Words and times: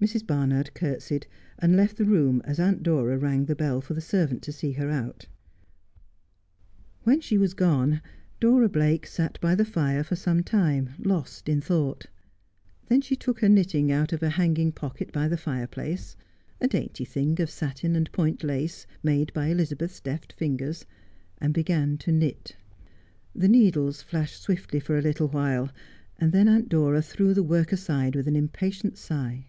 Mrs. 0.00 0.24
Barnard 0.24 0.70
curtesied, 0.76 1.26
and 1.58 1.74
left 1.76 1.96
the 1.96 2.04
room 2.04 2.40
as 2.44 2.60
Aunt 2.60 2.84
Dora 2.84 3.18
rang 3.18 3.46
the 3.46 3.56
bell 3.56 3.80
for 3.80 3.94
the 3.94 4.00
servant 4.00 4.42
to 4.42 4.52
see 4.52 4.70
her 4.74 4.88
out. 4.92 5.26
When 7.02 7.20
she 7.20 7.36
was 7.36 7.52
gone, 7.52 8.00
Dora 8.38 8.68
Blake 8.68 9.08
sat 9.08 9.40
by 9.40 9.56
the 9.56 9.64
fire 9.64 10.04
for 10.04 10.14
some 10.14 10.44
time, 10.44 10.90
lost 11.00 11.48
in 11.48 11.60
thought. 11.60 12.06
Then 12.86 13.00
she 13.00 13.16
took 13.16 13.40
her 13.40 13.48
knitting 13.48 13.90
out 13.90 14.12
of 14.12 14.22
a 14.22 14.28
hanging 14.30 14.68
94 14.68 14.70
Just 14.70 14.76
as 14.76 14.76
I 14.76 14.86
Am. 14.86 14.90
pocket 14.90 15.12
by 15.12 15.26
the 15.26 15.36
fire 15.36 15.66
place— 15.66 16.16
a 16.60 16.68
dainty 16.68 17.04
thing 17.04 17.40
of 17.40 17.50
satin 17.50 17.96
and 17.96 18.12
point 18.12 18.44
lace, 18.44 18.86
made 19.02 19.32
by 19.32 19.48
Elizabeth's 19.48 19.98
deft 19.98 20.32
fingers— 20.34 20.86
and 21.38 21.52
began 21.52 21.98
to 21.98 22.12
knit. 22.12 22.54
The 23.34 23.48
needles 23.48 24.02
flashed 24.02 24.40
swiftly 24.40 24.78
for 24.78 24.96
a 24.96 25.02
little 25.02 25.26
while, 25.26 25.70
and 26.20 26.30
then 26.30 26.46
Aunt 26.46 26.68
Dora 26.68 27.02
threw 27.02 27.34
the 27.34 27.42
work 27.42 27.72
aside 27.72 28.14
with 28.14 28.28
an 28.28 28.36
impatient 28.36 28.96
sigh. 28.96 29.46